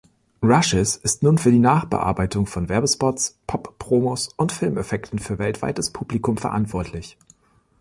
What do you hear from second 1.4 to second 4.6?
die Nachbearbeitung von Werbespots, Pop-Promos und